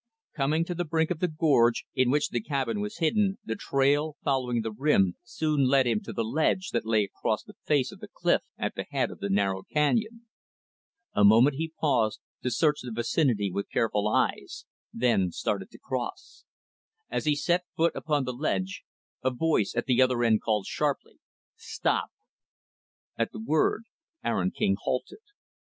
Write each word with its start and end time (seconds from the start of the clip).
Coming 0.35 0.65
to 0.65 0.73
the 0.73 0.83
brink 0.83 1.11
of 1.11 1.19
the 1.19 1.27
gorge 1.27 1.85
in 1.93 2.09
which 2.09 2.29
the 2.29 2.41
cabin 2.41 2.81
was 2.81 2.97
hidden, 2.97 3.37
the 3.45 3.55
trail, 3.55 4.17
following 4.23 4.63
the 4.63 4.71
rim, 4.71 5.15
soon 5.21 5.67
led 5.67 5.85
him 5.85 6.01
to 6.01 6.11
the 6.11 6.23
ledge 6.23 6.71
that 6.71 6.87
lay 6.87 7.03
across 7.03 7.43
the 7.43 7.53
face 7.67 7.91
of 7.91 7.99
the 7.99 8.07
cliff 8.07 8.41
at 8.57 8.73
the 8.73 8.87
head 8.89 9.11
of 9.11 9.19
the 9.19 9.29
narrow 9.29 9.61
canyon. 9.61 10.25
A 11.13 11.23
moment, 11.23 11.57
he 11.57 11.73
paused, 11.79 12.19
to 12.41 12.49
search 12.49 12.79
the 12.81 12.91
vicinity 12.91 13.51
with 13.51 13.69
careful 13.69 14.07
eyes, 14.07 14.65
then 14.91 15.29
started 15.29 15.69
to 15.69 15.77
cross. 15.77 16.45
As 17.11 17.25
he 17.25 17.35
set 17.35 17.65
foot 17.77 17.95
upon 17.95 18.23
the 18.23 18.33
ledge, 18.33 18.81
a 19.23 19.29
voice 19.29 19.75
at 19.75 19.85
the 19.85 20.01
other 20.01 20.23
end 20.23 20.41
called 20.41 20.65
sharply, 20.65 21.19
"Stop." 21.57 22.09
At 23.19 23.31
the 23.31 23.39
word, 23.39 23.83
Aaron 24.23 24.49
King 24.49 24.77
halted. 24.81 25.21